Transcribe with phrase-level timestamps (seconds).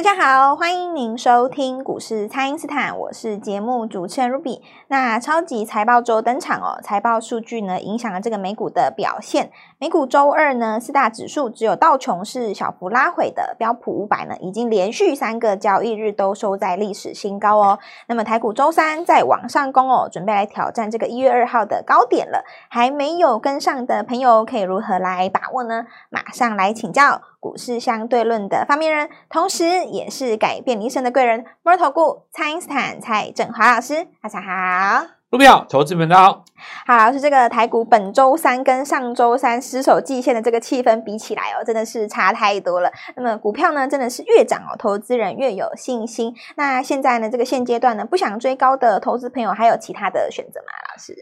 [0.00, 4.62] 大家好，欢迎您收听股市蔡因斯坦，我是节目主持人 Ruby。
[4.88, 9.50] 那超级财报周登场哦，财报数据呢影响了这个美股的表现。
[9.80, 17.78] 美股周二呢，四大指数只有道琼是小幅拉回的，标普五百呢已经连续三个交易日都收在历史新高哦。
[18.06, 22.44] 那么台股周三再往上攻哦，准备来挑战这个一月二号的高点了。
[22.68, 25.86] 还没有跟上的朋友，可以如何来把握呢？
[26.10, 27.22] 马上来请教。
[27.40, 35.19] 股市相对论的发明人，同时也是改变一生的贵人——摩尔投顾蔡因斯坦蔡振华老师，大家好。
[35.30, 36.44] 股票投资频道。
[36.84, 42.90] 好，老师，这个台股本周三跟上周三失守季线的这个气氛比起来哦，真的是差太多了。
[43.14, 46.34] 那么股票呢，真的是越涨哦，投资人越有信心。
[46.56, 50.66] 那现在呢，这个现阶段呢，不想追高的投资朋友，还有其他的选择吗？
[50.92, 51.14] 老师？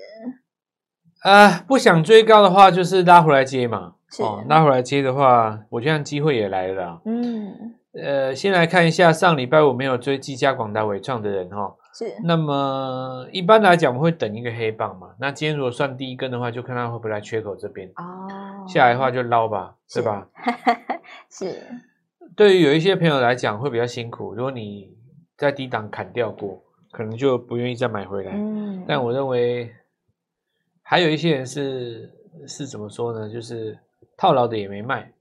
[1.24, 3.92] 呃，不想追高的话，就是拉回来接嘛。
[4.10, 7.02] 是哦，拉回来接的话，我觉得机会也来了。
[7.04, 11.74] 嗯，呃，先来看一下上礼拜五没有追技嘉、广达、伟创的人哈、哦。
[11.98, 12.16] 是。
[12.22, 15.14] 那么一般来讲，我们会等一个黑棒嘛。
[15.18, 17.90] 那今天如果算第一根的话，就看他会不会来缺口这边。
[17.96, 18.28] 哦。
[18.68, 20.28] 下来的话就捞吧，是吧？
[21.28, 21.60] 是。
[22.36, 24.96] 对于有一些朋友来讲会比较辛苦，如果你
[25.36, 28.32] 在低档砍掉过，可能就不愿意再买回来。
[28.34, 28.84] 嗯。
[28.86, 29.70] 但我认为
[30.82, 32.10] 还有一些人是
[32.46, 33.28] 是怎么说呢？
[33.28, 33.76] 就是。
[34.20, 35.12] 套牢的也没卖，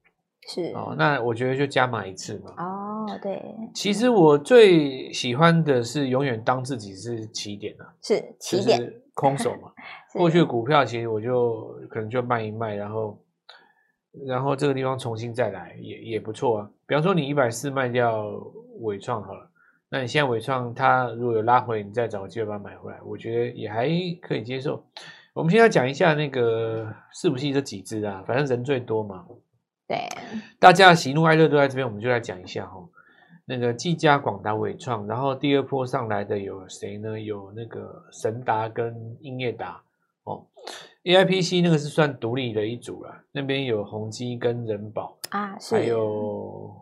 [0.47, 2.51] 是哦，那我觉得就加码一次嘛。
[2.57, 2.86] 哦，
[3.21, 3.55] 对。
[3.73, 9.71] 其实我最喜欢的是永远当自己是起点啊，是起点，就是空手嘛。
[10.13, 13.23] 过去的股票其实我就可能就卖一卖，然后
[14.25, 16.71] 然后这个地方重新再来也也不错啊。
[16.87, 18.25] 比方说你一百四卖掉
[18.79, 19.49] 伟创好了，
[19.89, 23.87] 那你现在伟创它如果有拉回，你再找个机会把它买回来，我觉得也还
[24.21, 24.83] 可以接受。
[25.33, 29.23] 我们现在讲一下那个是不是这几只啊，反正人最多嘛。
[29.87, 29.97] 对，
[30.59, 32.83] 大家喜怒哀乐都在这边，我们就来讲一下哈。
[33.47, 37.19] 那个技嘉、广达、伟创，然后第二波上来的有谁呢？
[37.19, 39.81] 有那个神达跟英业达
[40.25, 40.45] 哦。
[41.03, 45.75] AIPC 那个是算独立的一组了，那边有宏基跟人保啊，是。
[45.75, 46.75] 还有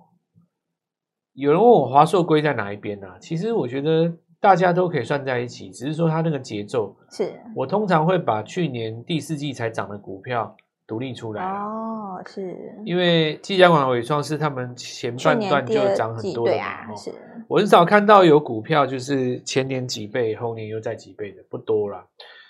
[1.34, 3.18] 有人问我华硕归在哪一边呢、啊？
[3.20, 4.18] 其实我觉得。
[4.38, 7.34] 大家都可以算在一起，只是说它那个节奏是。
[7.56, 10.56] 我通常会把去年第四季才涨的股票
[10.86, 12.56] 独立出来哦，是。
[12.86, 17.12] 因为技嘉、广达、伟创是他们前半段就涨很多的嘛，啊、是。
[17.48, 22.06] 我很少看到有股票就是前年几倍，后年又再几倍的，不多啦。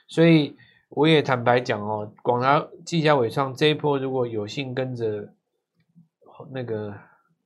[0.08, 0.56] 所以
[0.90, 5.30] 我也坦白讲哦，广达、技嘉、伟创这一波如果有幸跟着
[6.52, 6.94] 那个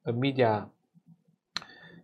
[0.06, 0.66] NVIDIA。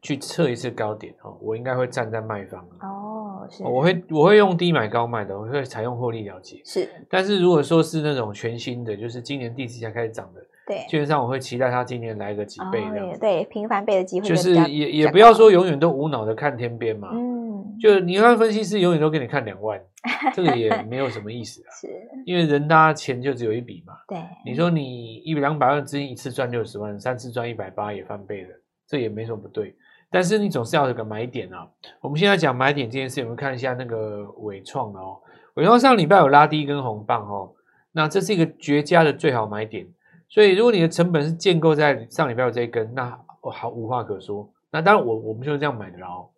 [0.02, 3.15] 去测一次高点哦，我应该会站在卖方哦，
[3.50, 6.90] 是，我会我会用低买高卖的，我会采用获利了结是。
[7.10, 19.80] 但是如果说是那种全新的，就是今年第四季才开始涨的，对，基本上我会期待它今年来个几倍的、哦，对，频繁倍的机会就，就是也也不要说永远都无脑的看天边嘛，嗯，就你看分析师永远都给你看两万，
[20.34, 21.88] 这个也没有什么意思啊，是，
[22.26, 28.50] 因为人大家钱就只有一笔嘛，对，你说你一两百万资金一次赚六十万，三次赚一百八也翻倍了，
[28.88, 29.76] 这也没什么不对。
[30.16, 31.68] 但是你总是要有个买点啊！
[32.00, 35.20] 我们现在讲买点这件事，我们看一下那个纬创哦。
[35.56, 37.54] 纬创上礼拜有拉低一根红棒哦，
[37.92, 39.86] 那这是一个绝佳的最好买点。
[40.30, 44.50] 所以如果你的成本是建构在上礼拜有这一根，那我好无话可说。
[44.72, 46.30] 那当然我我们就是这样买的哦。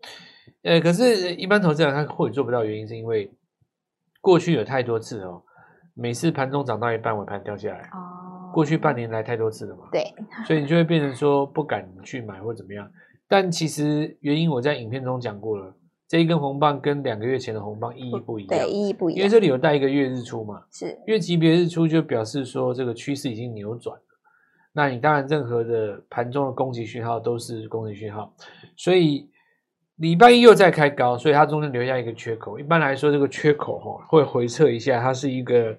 [0.64, 3.32] 呃，可是一般投资人他或许做不到，原因是因为
[4.22, 5.44] 过去有太多次哦，
[5.94, 8.50] 每次盘中涨到一半尾盘掉下来哦。
[8.56, 10.12] 过去半年来太多次了嘛，对，
[10.48, 12.90] 所以你就会变成说不敢去买或怎么样。
[13.28, 15.76] 但其实原因我在影片中讲过了，
[16.08, 24.04] 这一根红棒跟两个月前的红棒意义不一样，对，意义不一样，因为这里有带一个月日出嘛，是月级别日出就表示说这个趋势已经扭转了。
[24.72, 28.32] 那你当然任何的盘中的攻击讯号都是攻击讯号，
[28.76, 29.28] 所以
[29.96, 32.60] 礼拜一又再开高，所以它中间留下一个缺口。
[32.60, 35.76] 一般来说，这个缺口哈会回测一下，它是一个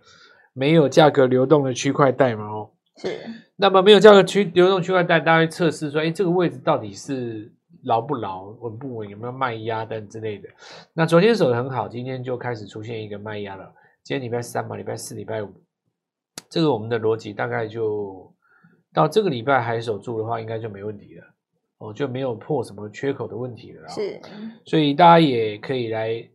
[0.52, 2.70] 没有价格流动的区块带嘛，哦。
[2.98, 3.20] 是，
[3.54, 7.52] 那么没有价格区流动区块带，大家会测试说，哎，这个位置到底是
[7.84, 10.48] 牢不牢、稳不稳，有没有卖压等之类的。
[10.92, 13.72] 那昨天守的很好，今天就开始出现一个卖压了。
[14.02, 15.48] 今天礼拜三嘛，礼拜四、礼拜五，
[16.50, 18.34] 这个我们的逻辑大概就
[18.92, 21.24] 到这个礼拜还守住的话，应该就没问题了。
[21.78, 23.88] 哦，就没有破什么缺口的问题了。
[23.88, 24.20] 是，
[24.64, 26.28] 所以大家也可以来，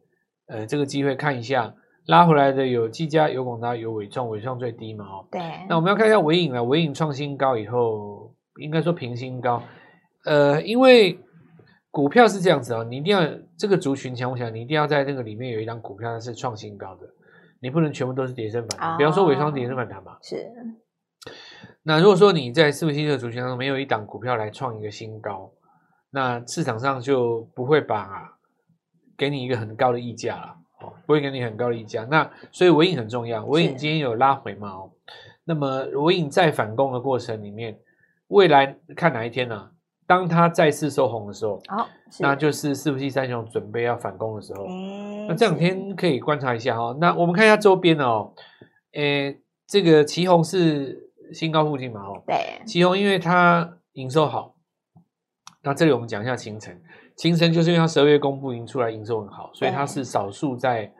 [0.45, 1.75] 呃，这个机会看一下。
[2.07, 5.41] 拉回来的有技嘉、有广达、有伟创，伟创最低嘛，哦，对。
[5.69, 9.63] 那我们要看一下伟影了，伟影创新高以后，应该说平新高，
[10.25, 11.17] 呃，因为
[11.91, 13.25] 股票是这样子哦，你一定要
[13.57, 17.07] 这个族群强，我想你一定要在那个里面有一张股票它是创新高的，
[17.61, 18.93] 你不能全部都是跌升反弹。
[18.93, 20.51] 哦、比方说伟创跌升反弹嘛，是。
[21.83, 25.51] 那如果说你在伺服器这个族群当中没有一档股票来创一个新高，
[26.11, 28.37] 那市场上就不会把
[29.17, 32.05] 给你一个很高的溢价了，哦，不会给你很高的溢价。
[32.05, 34.69] 那所以尾影很重要，尾影今天有拉回嘛？
[34.69, 34.91] 哦，
[35.45, 37.79] 那么尾影在反攻的过程里面，
[38.27, 39.69] 未来看哪一天呢、啊？
[40.05, 41.87] 当它再次收红的时候，哦，
[42.19, 44.65] 那就是四不器三雄准备要反攻的时候。
[45.27, 46.97] 那这两天可以观察一下哈、哦。
[46.99, 48.33] 那我们看一下周边哦，
[48.91, 52.01] 诶，这个旗红是新高附近嘛？
[52.01, 54.55] 哦，对，旗红因为它营收好。
[55.63, 56.77] 那这里我们讲一下勤诚，
[57.15, 60.91] 勤诚就是因为它十二月公布营出来营收很好，所以它是少数在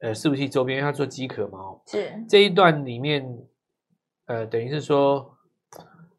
[0.00, 1.58] 呃伺服器周边，因为它做机壳嘛。
[1.58, 3.38] 哦，是这一段里面，
[4.26, 5.32] 呃，等于是说。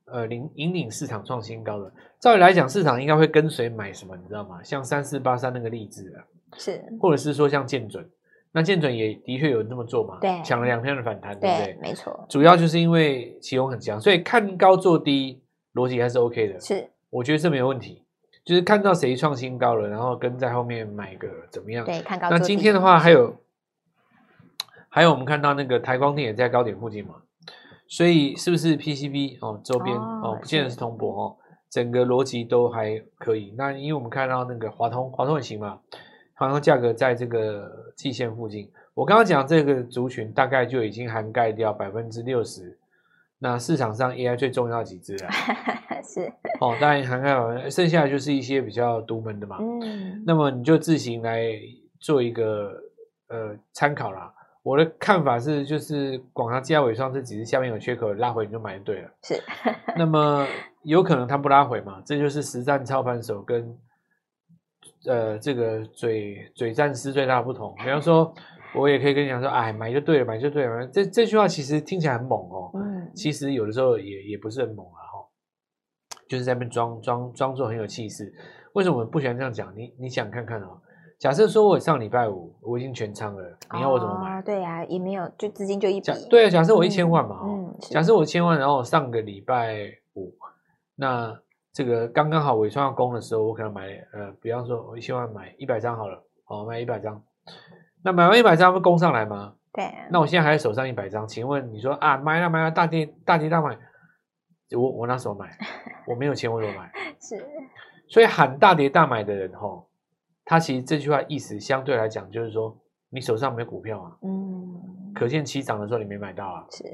[0.10, 1.92] 呃，领引领市场创新高的，
[2.22, 4.64] 照理来讲，市场应该会跟随买什么，你知道吗？
[4.64, 6.24] 像三四八三那个例子啊，
[6.58, 8.10] 是，或者是说像建准，
[8.54, 11.78] 那建准也的确有人这么做嘛，对，抢了两天的反弹，对不对？
[11.82, 15.44] 没错，主要就是因为奇鋐很强，所以看高做低
[15.74, 18.02] 逻辑还是 OK 的，是，我觉得这没有问题，
[18.48, 21.86] 就是看到谁创新高了，然后跟在后面买个怎么样？
[21.86, 22.30] 对，看高。
[22.30, 23.36] 那今天的话还有，
[24.88, 27.16] 还有我们看到那个台光电也在高点附近嘛。
[27.90, 31.36] 所以是不是 PCB 哦周边哦，哦不见得是通博哦，
[31.70, 33.54] 整个逻辑都还可以。
[33.58, 35.80] 那因为我们看到那个华通，华通也行嘛，
[36.36, 38.72] 华通价格在这个季线附近。
[38.94, 42.77] 我刚刚讲这个族群大概就已经涵盖掉百分之六十。
[43.40, 45.30] 那市场上 AI 最重要的几只啊，
[46.04, 46.22] 是
[46.60, 49.58] 哦，当然涵盖完，剩下的就是一些比较独门的嘛。
[49.60, 51.52] 嗯，那么你就自行来
[52.00, 52.74] 做一个
[53.28, 54.34] 呃参考啦。
[54.64, 59.10] 我的看法是，就是广达、技嘉、纬创这几只下面有缺口拉回，你就买就对了。
[59.24, 59.42] 是，
[59.96, 60.46] 那么
[60.84, 62.02] 有可能它不拉回嘛？
[62.06, 63.78] 这就是实战操盘手跟
[65.06, 67.74] 呃这个嘴嘴战师最大的不同。
[67.78, 68.34] 比方说，
[68.76, 70.88] 我也可以跟你讲说，哎，买就对了，买就对了。
[70.88, 75.28] 这这句话其实听起来很猛哦，嗯，其实有的时候也也不是很猛啊，哈，
[76.28, 78.32] 就是在那边装装装作很有气势。
[78.74, 79.74] 为什么我们不喜欢这样讲？
[79.76, 80.80] 你你想看看哦。
[81.18, 84.38] 假设说我上礼拜五我已经全仓了，你要我怎么买？
[84.38, 86.12] 哦、对呀、啊，也没有，就资金就一笔。
[86.30, 90.32] 对啊，假设我一千万嘛，嗯，嗯假设我一千万，然后上个礼拜五，
[90.96, 91.36] 那
[91.74, 97.20] 这个刚刚好尾创要攻的时候，我可能买呃，比方说我一千万买一百张好了，好买一百张，
[98.08, 99.54] 那买完一百张会攻上来吗？
[99.74, 99.84] 对。
[100.10, 103.78] 那我现在还在手上一百张，请问你说啊，买了买了，大跌大跌大买，
[104.78, 105.58] 我我拿什么买？
[106.08, 106.90] 我没有钱，我怎么买？
[107.20, 107.46] 是。
[108.08, 109.90] 所以喊大跌大买的人吼。
[110.46, 112.74] 他其实这句话意思相对来讲就是说，
[113.10, 116.86] 你手上没股票啊，嗯，可见其涨的时候你没买到啊，是，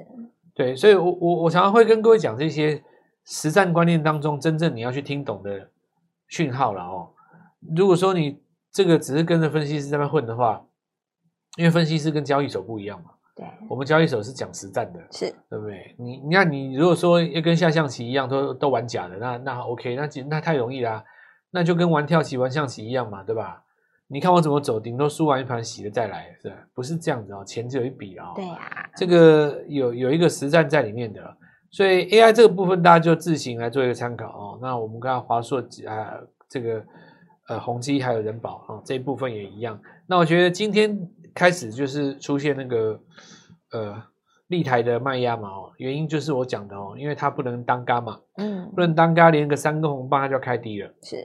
[0.56, 2.84] 对，所以我我我常常会跟各位讲这些
[3.24, 5.70] 实战观念当中真正你要去听懂的
[6.28, 7.12] 讯号了哦。
[7.78, 10.66] 如果说你这个只是跟着分析师在那混的话，
[11.58, 15.96] 因为分析师跟交易手不一样嘛，对，我们交易手是讲实战的，是，对不对？
[16.00, 21.04] 你你看你如果说要跟下象棋一样都都玩假的，那那 OK，那那太容易啦。
[21.56, 23.64] 那就跟玩跳棋、玩象棋一样嘛，对吧？
[24.08, 26.56] 你看我怎么走，顶多输完一盘洗了再来，是吧？
[26.74, 28.32] 不是这样子哦，钱只有一笔啊。
[28.36, 31.22] 对呀，这个有有一个实战在里面的，
[31.70, 34.60] 所以 AI 这个部分大家就自行来做一个参考哦。
[34.60, 36.18] 那我们看华硕啊，
[36.50, 36.84] 这个
[37.48, 39.80] 呃宏基还有人保啊这一部分也一样。
[40.08, 40.98] 那我觉得今天
[41.34, 43.00] 开始就是出现那个
[43.72, 44.04] 呃。
[44.48, 51.16] 立台的卖压嘛，哦，原因就是我讲的哦，因为它不能当嘎嘛，嗯，不能当嘎，连个三个红棒它就要开低了，是，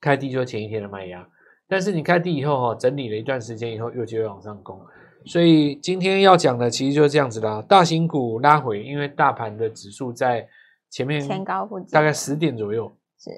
[0.00, 1.28] 开低就是前一天的卖压，
[1.68, 4.80] 但是你开低以后哈，整理了一段时间以后，又就会往上攻，
[5.26, 10.48] 所以今天要讲的其实就是这样子啦，大型股拉回，因为大盘的指数在
[10.88, 13.30] 前面前高附近，大概十点左右，是，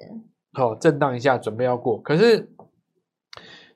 [0.53, 2.49] 好，震荡一下，准备要过，可是。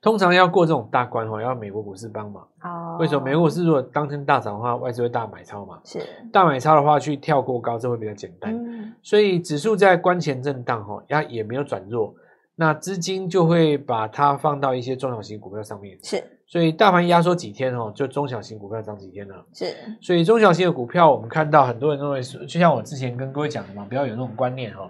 [0.01, 2.41] 通常要过这种大关哈，要美国股市帮忙。
[2.61, 5.79] 哦，为什么美国股市如果当天大涨的话，外资会大买超嘛？
[5.83, 5.99] 是
[6.31, 8.55] 大买超的话，去跳过高，这会比较简单。
[8.55, 12.15] 嗯，所以指数在关前震荡哈，它也没有转弱，
[12.55, 15.97] 那资金就会把它放到一些中小型股票上面。
[16.01, 19.35] 是，所以大盘压缩几天哦，就中小型股票涨几天了。
[19.53, 19.65] 是，
[20.01, 24.89] 所以中小型的股票，我们看到很多人认为是，就像我之前跟各位讲的嘛，不要有那种观念哈。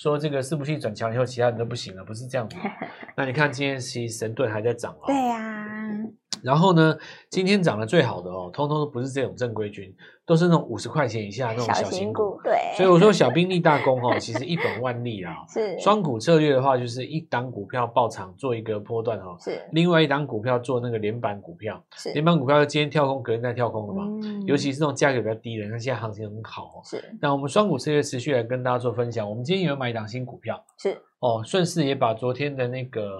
[0.00, 2.56] 说这个伺服器转强以后，其他人都不行了，不是这样子。
[3.14, 5.04] 那你看今天其实神盾还在涨哦。
[5.06, 5.69] 对呀。
[6.42, 6.96] 然后呢，
[7.28, 9.94] 今天涨得最好的哦，通通都不是这种正规军，
[10.24, 12.40] 都是那种五十块钱以下那种小型股。
[12.42, 12.58] 对。
[12.76, 15.34] 所以我说小兵立大功哈，其实一本万利啊。
[15.48, 15.78] 是。
[15.78, 19.36] 双股策略的话，就是一档股票抱长做一个波段哈。
[19.40, 19.60] 是。
[19.72, 21.82] 另外一档股票做那个连板股票。
[21.96, 22.12] 是。
[22.12, 24.04] 连板股票今天跳空，隔天再跳空的嘛。
[24.22, 24.46] 嗯。
[24.46, 26.80] 尤其是那种价格比较低的，那现在行情很好哦。
[26.84, 27.02] 是。
[27.20, 29.28] 那我们双股策略持续来跟大家做分享。
[29.28, 30.64] 我们今天有买一档新股票。
[30.78, 30.96] 是。
[31.18, 33.10] 哦，顺势也把昨天的那个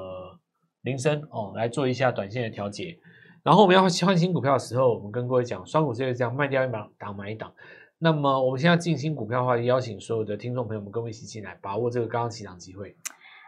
[0.83, 2.97] 铃声哦来做一下短线的调节。
[3.43, 7.53] 然后我们要换新股票的时候，我们跟各位讲，双股就是这样卖掉一档买一档。
[7.99, 12.97] 那么我们现在进新股票的话，邀请所有的听众朋友们跟我们一起进来，把握这个刚刚起涨机会。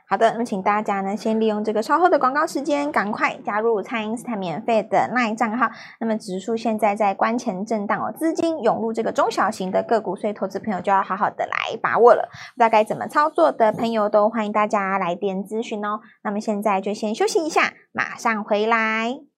[0.08, 5.70] 好的，那么请大家呢，先利用这个稍后的广告时间，赶快加入蔡英斯坦免费的 LINE 账号。
[6.00, 12.28] 那么指数现在在关前震荡哦，资金涌入这个中小型的个股，所以投资朋友就要好好的来把握了。
[12.54, 16.00] 不知道该怎么操作的朋友，都欢迎大家来电咨询哦。
[16.22, 19.31] 那么现在就先休息一下，马上回来。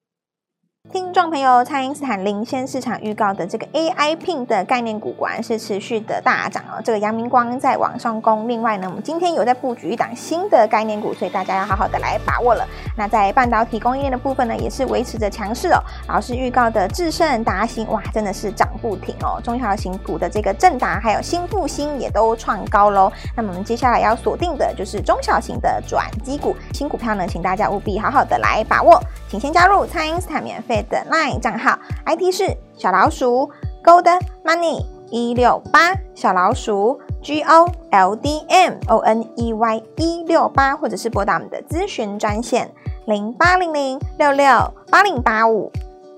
[0.92, 6.80] 听众朋友，蔡因斯坦领先市场预告的这个 AI Pin 的概念股，果然是持续的大涨哦。
[6.84, 12.68] 这个阳明光在往上攻，另外呢，我们今天有在布局一档新的概念股，所以大家要好好的来把握了。
[12.98, 15.80] 那在半导体供应链的部分呢，也是维持着强势哦。
[16.06, 19.40] 老师预告的智胜、达欣，哇，真的是涨不停哦。
[19.42, 23.10] 中小型股的这个正达还有新复兴也都创高喽。
[23.34, 29.00] 那么我们接下来要锁定的就是中小型的转机股，新股票呢，请大家务必好好的来把握。
[29.30, 33.50] 请先加入蔡因斯坦免费的 LINE 账号，ID 是小老鼠
[33.84, 42.70] Gold Money 一六八，小老鼠 G O L D M O N E Y 一六八，或者是拨打我们的咨询专线
[43.06, 45.70] 零八零零六六八零八五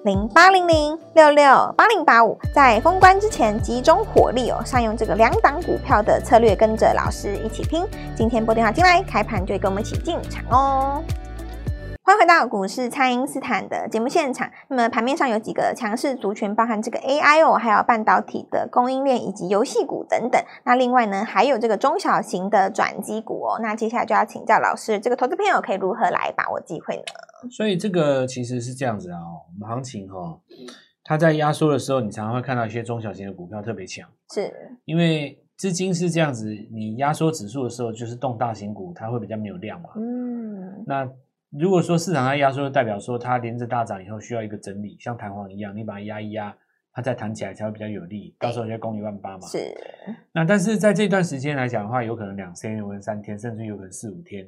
[0.05, 1.45] 零八零零六六
[1.77, 7.85] 八零八五，在封关之前集中火力哦，善用这个两档股票的策略，跟着老师一起拼。
[8.17, 11.03] 今天拨电话进来，开盘就会跟我们一起进场哦。
[12.07, 14.49] 欢迎回到股市，蔡因斯坦的节目现场。
[14.69, 20.41] 那么盘面上有几个强势族群，包含这个 AI 哦，还有半导体的供应链以及游戏股等等。
[20.65, 23.59] 那另外呢，还有这个中小型的转机股哦。
[23.61, 27.51] 那接下来就要请教老师，这个投资朋友可以如何来把握机会呢？
[27.51, 30.41] 所以这个其实是这样子啊，我们行情哈、哦，
[31.03, 39.89] 它在压缩的时候，你常常会看到一些中小型的股票特别强，是因为资金是这样子，你压缩指数的时候，就是动大型股，它会比较没有量嘛。
[39.97, 41.11] 嗯，那。
[41.59, 46.55] 如果说市场它压缩，代表说它连着大涨以后需要一个整理，像弹簧一样，你把它压一压，
[46.93, 49.47] 它再弹起来才会比较有力，到时候就攻一万八嘛。
[49.47, 49.59] 是。
[50.33, 54.47] 那但是在这段时间来讲的话，有可能两天，有可能三天，甚至有可能四五天。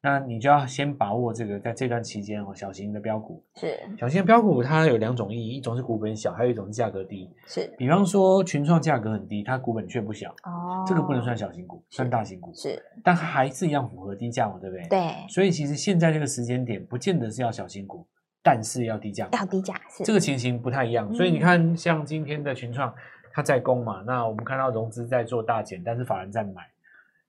[0.00, 7.28] 那你就要先把握这个，在这段期间哦，小型的标股是小型的标股，它有两种意义，一种是股本小，还有一种是价格低。
[7.46, 14.86] 是，比方说群创价格很低，它股本却不小哦，这个不能算小型股，算大型股是，但还是一样符合低价嘛，对不对？
[14.88, 15.00] 对。
[15.28, 18.06] 所以其实现在这个时间点，不见得是要小型股，
[18.40, 21.12] 但是要低价，要低价是这个情形不太一样。
[21.12, 22.94] 所以你看，像今天的群创，
[23.32, 26.62] 它在攻嘛，那我们看到融资在做大减，但是法人在买，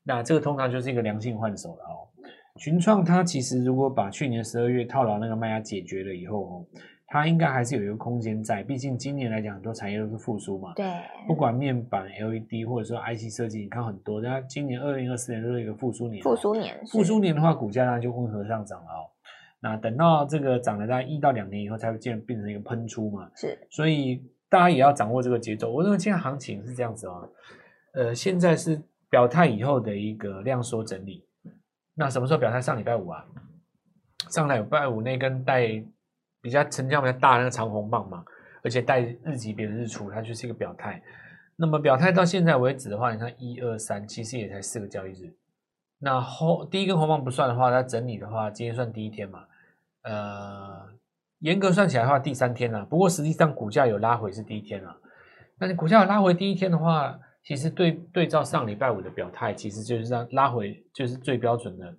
[0.03, 2.05] 那这个通常就是一个良性换手了哦。
[2.59, 6.65] 群创它其实如果把去年十二月套牢那个卖压解决了以后哦，
[7.07, 8.61] 它应该还是有一个空间在。
[8.61, 10.73] 毕竟今年来讲，很多产业都是复苏嘛。
[10.75, 10.85] 对。
[11.25, 16.21] 不管面板、LED 或者说 IC 设计，你看很多，它今年二零二四年都是一个复苏年。
[16.21, 16.85] 复苏年。
[16.85, 19.07] 复苏年的话，股价呢就温和上涨了哦。
[19.61, 23.31] 那等到这个涨了大概一到两年以后，才会变变成一个喷出嘛。
[23.35, 23.57] 是。
[23.71, 25.71] 所以大家也要掌握这个节奏。
[25.71, 27.29] 我认为现在行情是这样子哦。
[27.93, 31.23] 呃，现在是表态以后的一个量缩整理。
[31.99, 32.61] 那什么时候表态？
[32.61, 33.25] 上礼拜五啊，
[34.29, 35.67] 上礼拜五那根带
[36.41, 38.23] 比较成交比较大的那个长红棒嘛，
[38.63, 41.03] 而且带日级别的日出，它就是一个表态。
[41.57, 45.35] 那么表态到现在为止的话，你看一二三，其实也才四个交易日。
[45.99, 49.43] 那后第一根红棒不算的话，它整理的话，今天算第一天嘛。
[50.03, 50.87] 呃，
[51.39, 52.85] 严格算起来的话，第三天了啊。
[52.89, 54.97] 不过实际上股价有拉回是第一天了啊。
[55.59, 61.91] 那你股价有拉回第一天的话，其实对对照上礼拜五的表态，其实就是让拉回，就是最标准的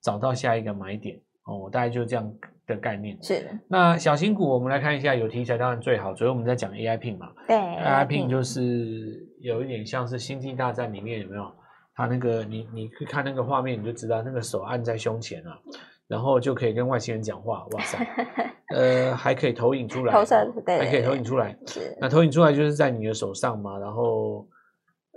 [0.00, 1.58] 找到下一个买点哦。
[1.58, 2.32] 我大概就这样
[2.66, 3.20] 的概念。
[3.20, 3.44] 是。
[3.66, 6.14] 那小型股，我们来看一下，有题材当然最好。
[6.14, 7.32] 所以我们在讲 AI Pin 嘛。
[7.48, 7.56] 对。
[7.56, 11.50] AI Pin 就是有一点像是星际大战里面有没有？
[11.94, 15.58] 它那个你你去看那个画面，你就知道那个手按在胸前啊，
[16.06, 17.66] 然后就可以跟外星人讲话。
[17.72, 17.98] 哇塞！
[18.72, 20.12] 呃，还可以投影出来。
[20.12, 20.78] 投射对。
[20.78, 21.56] 还可以投影出来。
[21.66, 21.96] 是。
[22.00, 24.46] 那投影出来就是在你的手上嘛，然后。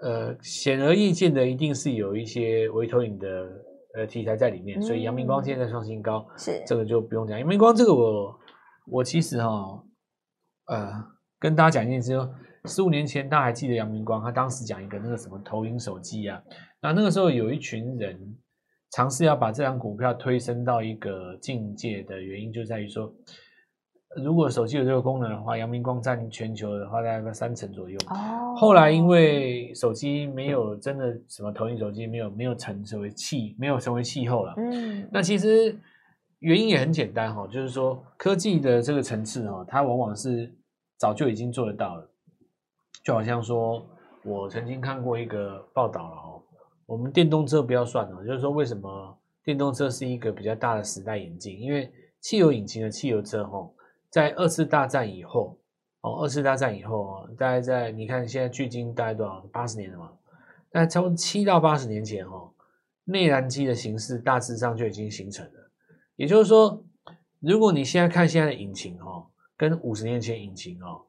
[0.01, 3.27] 呃，显而易见的，一定是有一些微投影的
[3.95, 7.39] 呃题材在里面，嗯、所以阳明光现在创新高，是这个就不用讲。
[7.39, 8.39] 阳明光这个我
[8.91, 9.83] 我其实哈、哦，
[10.67, 10.91] 呃，
[11.39, 12.29] 跟大家讲一件事，就
[12.65, 16.41] 十五年前大家还记得阳明光，他当时讲一个那个什么投影手机啊，
[16.81, 18.19] 那那个时候有一群人
[18.91, 23.13] 尝试要把这张股票推升到一个境界的原因，就在于说。
[24.15, 27.99] 如果手机有这个功能的话，阳明光占全球的话大概三成左右。
[28.07, 28.55] 哦。
[28.55, 34.53] 后来因为手机没有真的什么投影手机没有没有成成为气没有成为气候了。
[34.57, 35.05] 嗯。
[35.11, 35.77] 那其实
[36.39, 40.49] 原因也很简单哈，就是说科技的这个层次哈，它往往是
[40.97, 42.09] 早就已经做得到了。
[43.03, 43.85] 就好像说
[44.23, 46.41] 我曾经看过一个报道了哦，
[46.85, 51.59] 我们电动车不要算了，就是说为什么电动车是一个比较大的时代演进？
[51.59, 51.91] 因为
[52.21, 53.69] 汽油引擎的汽油车哈。
[54.15, 55.59] 在二次大战以后，
[55.99, 59.41] 哦，二次大战以后，大概在你看现在距今大概多少？
[59.51, 60.09] 八十年了嘛？
[60.71, 62.49] 那差不多七到八十年前，哦，
[63.03, 65.69] 内燃机的形式大致上就已经形成了。
[66.15, 66.81] 也就是说，
[67.41, 71.01] 如果你现在看现在的引擎哦，跟五十年前引擎哦，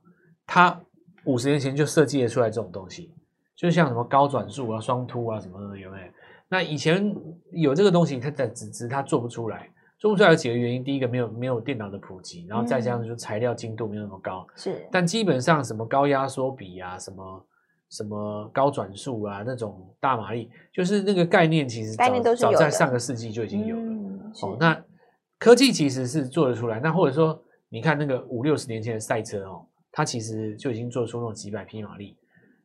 [0.45, 0.83] 它
[1.27, 3.15] 五十年前就设计了出来这种东西，
[3.55, 6.07] 就像什么高转速啊、双凸啊什么的，有没有？
[6.49, 7.15] 那以前
[7.53, 10.85] 有这个东西，它在只只它做不出来，做不出来有几个原因。
[10.85, 14.47] 第一个没有没有电脑的普及，然后再加上就是材料精度没有那么高。
[14.55, 17.47] 是、嗯，但基本上什么高压缩比啊，什么
[17.91, 23.83] 什么高转速啊，那种大马力，就是那个概念，其实早早在上个世纪就已经有了。
[23.83, 24.85] 嗯、哦，那
[25.39, 26.81] 科技其实是做得出来。
[26.81, 32.17] 那或者说，你看那个五六十年前的赛车哦，它其实就已经做出那种几百匹马力。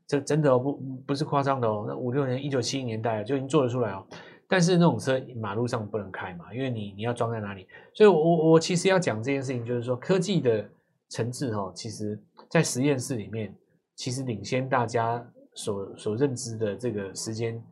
[0.08, 0.74] 这真的、哦、不
[1.08, 4.06] 不是夸张的哦，那五六年一九七零年代就已经做得出来哦。
[4.52, 7.66] 但是那种车马路上不能开嘛，因为你你要装在哪里？
[7.94, 10.70] 所以我，我我其实要讲这件事情，就是说科技的
[11.08, 13.56] 层次哈、哦，其实在实验室里面，
[13.96, 17.64] 其实领先大家所所认知的这个时间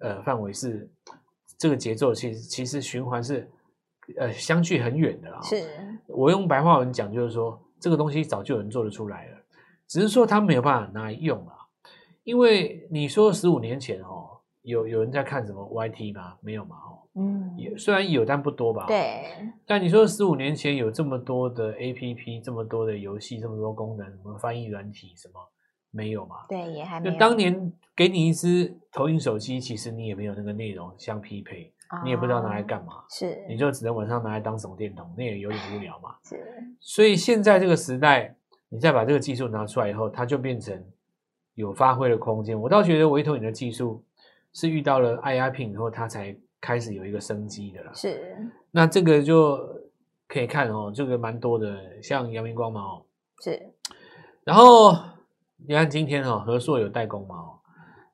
[0.00, 0.88] 呃范围是
[1.58, 3.50] 这个节奏，其实其实循环是
[4.16, 5.42] 呃相距很远的啊。
[5.42, 5.64] 是
[6.06, 9.38] 我用白话文讲，就是说这个东西早就有人做得出来了，
[9.88, 11.52] 只是说他没有办法拿来用了。
[12.22, 14.35] 因为你说十五年前哦，
[14.66, 16.36] 有有人在看什么 YT 吗？
[16.40, 18.84] 没有嘛，哦，嗯，也虽然有，但不多吧。
[18.88, 19.22] 对。
[19.64, 25.34] 但你说十五年前有这么多的 APP，这么多的游戏，这么多功能，什么翻译软体，什么
[25.92, 26.38] 没有嘛？
[26.48, 27.12] 对，也还没有。
[27.12, 36.16] 就当年给你一支投影手机，其实你也没有那个内容相匹配，哦，你也不知道拿来干嘛，是，你就只能晚上拿来当手电筒，那也有点无聊嘛。
[36.24, 36.36] 是。
[36.80, 38.34] 所以现在这个时代，
[38.68, 40.84] 你再把这个技术拿出来以后，它就变成。
[41.54, 44.04] 有发挥的空间，我倒觉得微投影的技术
[44.56, 47.92] 是遇到了 IR Pin 以后，它才开始有一个生机的啦。
[47.92, 48.34] 是，
[48.70, 49.60] 那这个就
[50.26, 53.04] 可以看哦，这个蛮多的，像阳明光嘛哦。
[53.42, 53.70] 是，
[54.44, 54.96] 然后
[55.68, 57.60] 你看今天哦，和硕有代工嘛哦，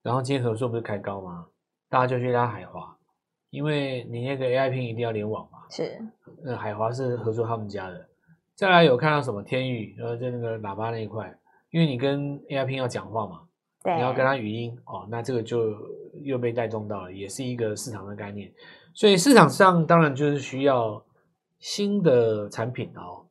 [0.02, 1.46] 然后今天和硕不是开高吗？
[1.88, 2.96] 大家就去拉海华，
[3.50, 5.60] 因为你那个 AI Pin 一定要联网嘛。
[5.70, 5.96] 是，
[6.42, 8.08] 那海华是和硕他们家的。
[8.56, 11.32] 再来有看到什么天宇，然后在那个喇叭那一块。
[11.70, 13.42] 因为你跟 AI Pin 要讲话嘛，
[13.82, 15.72] 对，你要跟他语音哦，那这个就
[16.22, 18.52] 又被带动到了，也是一个市场的概念。
[18.94, 21.02] 所以市场上当然就是需要
[21.58, 23.26] 新的产品哦。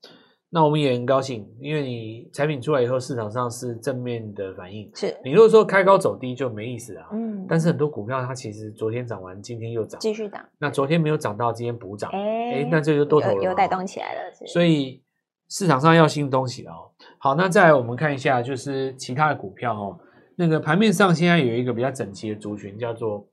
[0.54, 4.92] 那我们也很高兴，因为你产品出来以后，市场上是正面的反应。
[4.94, 7.08] 是你如果说开高走低就没意思啊。
[7.14, 7.46] 嗯。
[7.48, 10.46] 但是很多股票它其实昨天涨完，今天又涨，继续涨。
[10.58, 14.20] 那昨天没有涨到，今天补涨，哎，那这就多头了，又带动起来了。
[14.46, 15.02] 所以
[15.48, 16.92] 市场上要新东西哦。
[17.18, 20.00] 好，那再来我们看一下，就是其他的股票哦。
[20.36, 23.28] 那个盘面上现在有一个比较整齐的族群，叫做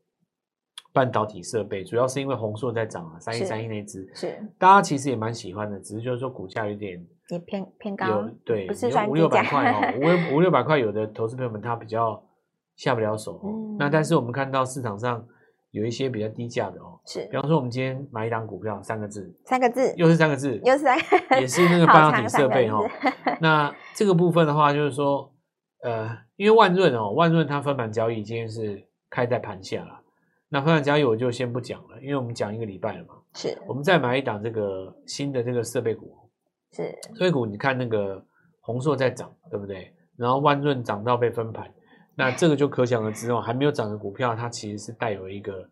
[0.93, 12.23] 半导体设备，主要是因为红硕在涨啊，三一三一那支是大家其实也蛮喜欢的，只是就是说股价有点也偏偏高，对，不是五六百块哦，五五六百块，有的投资朋友们他比较
[12.77, 13.43] 下不了手哦。
[13.45, 15.27] 嗯、那但是我们看到市场上。
[15.71, 22.81] 有一些比较低价的哦，是，比方说我们今天买一档股票，三个字，三个字，又是三个字，又是三个，也是那个半导体设备哈。
[23.39, 25.31] 那这个部分的话，就是说，
[25.83, 30.01] 呃，因为万润哦，万润它分盘交易今天是开在盘下了，
[30.49, 36.17] 那分盘交易我就先不讲了，因为我们讲一个礼拜了嘛，是，我们再买一档这个新的这个设备股，
[36.73, 38.25] 是，设备股你看那个
[38.61, 39.93] 宏硕在涨，对不对？
[40.17, 41.73] 然后万润涨到被分盘。
[42.17, 45.65] 那这个就可想而知哦，还没有涨的股票，它其实是带有一个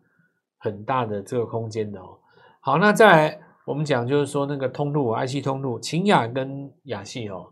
[0.57, 2.17] 很大的这个空间的哦。
[2.61, 7.51] 好，那再来我们讲就是说那个通路 IC 通路，秦雅跟亚细哦，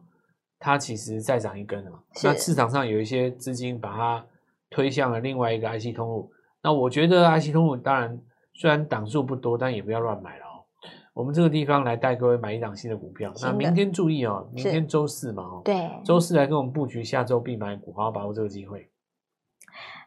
[0.60, 2.00] 它其实再涨一根了嘛。
[2.24, 4.26] 那市场上有一些资金把它
[4.70, 6.32] 推向了另外一个 IC 通路。
[6.62, 8.20] 那我觉得 IC 通路当然
[8.54, 10.66] 虽然档数不多，但也不要乱买了哦。
[11.14, 13.32] 我们这个地方来带各位买一档新的股票。
[13.42, 18.90] 那明天注意哦，明天周四嘛哦，对，周四来跟我们布局下周必买股，好好把握这个机会。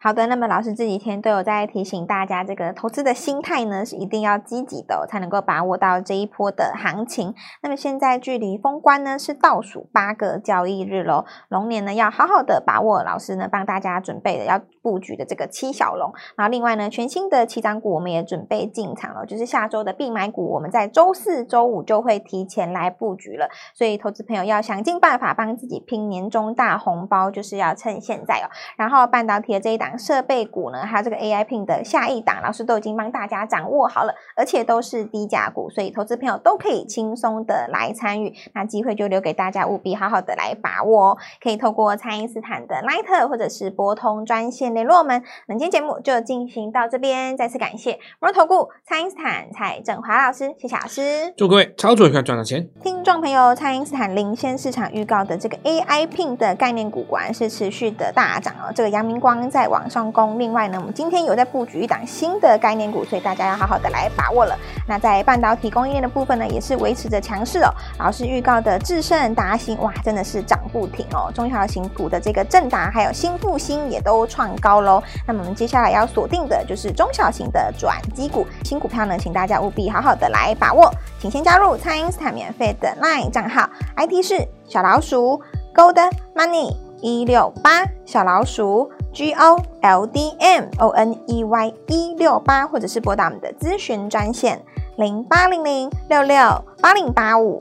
[0.00, 7.34] 好的，那么老师这几天都有在提醒大家，这个投资的心态呢是一定要积极的，才能够把握到这一波的行情。
[7.64, 13.02] 那么现在距离封关呢是倒数八个交易日喽，龙年呢要好好的把握。
[13.02, 23.48] 老师呢帮大家准备的要布局的这个七小龙，然后另外呢全新的七涨股我们也准备进场了，就是下周的必买股，我们在周四周五就会提前来布局了。
[23.74, 28.46] 所以投资朋友要想尽办法帮自己拼年终大红包，就是要趁现在哦。
[28.76, 29.88] 然后半导体的这一档。
[29.96, 38.35] 设备股呢，还有这个 AI Pin 的下一档，老师都已经帮大家掌握好了，而且都是低价股，所以投资朋友都可以轻松的来参与。
[38.55, 41.18] 那机会就留给大家，务必好好的来把握哦。
[41.40, 45.22] 可以透过蔡因斯坦的 Line 或者是拨通专线联络我们。
[45.46, 51.33] 那今天节目就进行到这边，再次感谢摩尔投顾蔡因斯坦蔡振华老师，谢谢老师。
[51.37, 52.68] 祝各位操作愉快，赚到钱。
[52.83, 58.72] 听众朋友，蔡因斯坦领先市场预告的这个 AI Pin 的概念股，果然是持续的大涨哦。
[58.74, 60.38] 这个阳明光在网往上攻。
[60.38, 64.58] 另外呢，我们今天有在布局一档新的概念股，所以大家要好好的来把握了。
[64.88, 67.70] 那在半导体供应链的部分呢，也是维持着强势哦。
[67.98, 71.30] 老师预告的智胜、达欣，哇，真的是涨不停哦。
[71.32, 75.02] 中小型股的这个正达还有新复兴也都创高喽。
[75.26, 80.92] 那么我们接下来要锁定的就是中小型的转机股，新股票呢，请大家务必好好的来把握。
[81.20, 85.40] 请先加入蔡因斯坦免费的 LINE 账号，ID 是小老鼠
[85.74, 94.62] Gold Money 一六八，小老鼠 G O L D M O N E Y 一六八，或者是拨打我们的咨询专线
[94.96, 96.37] 零八零零六六
[96.81, 97.61] 八零八五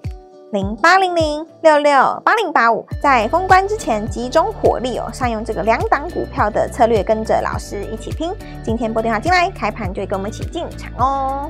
[0.51, 8.31] 零八零零六六八零八五，在封关之前集中火力哦，善用这个两档股票的策略，跟着老师一起拼。
[8.63, 11.49] 今天拨电话进来，开盘就会跟我们一起进场哦。